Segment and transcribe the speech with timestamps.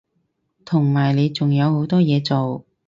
[0.65, 2.65] 同埋你仲有好多嘢做